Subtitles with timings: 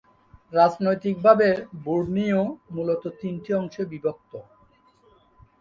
[0.53, 1.47] রাজনৈতিকভাবে
[1.83, 2.41] বোর্নিও
[2.71, 4.31] মূলত তিনটি অংশে বিভক্ত।